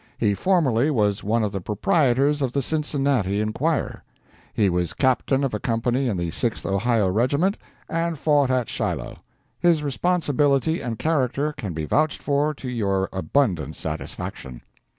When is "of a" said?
5.43-5.59